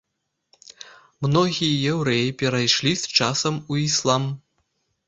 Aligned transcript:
Многія 1.27 1.77
яўрэі 1.93 2.35
перайшлі 2.41 2.91
з 3.07 3.17
часам 3.21 3.65
у 3.71 3.83
іслам. 3.87 4.23